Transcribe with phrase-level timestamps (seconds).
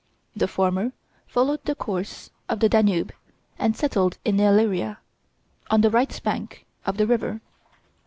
[0.35, 0.93] The former
[1.27, 3.11] followed the course of the Danube
[3.59, 4.97] and settled in Illyria,
[5.69, 7.39] on the right bank of the river.